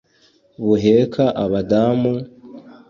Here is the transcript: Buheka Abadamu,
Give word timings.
Buheka 0.65 1.25
Abadamu, 1.43 2.13